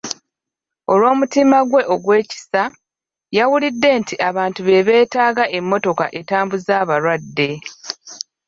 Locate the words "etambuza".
6.19-6.71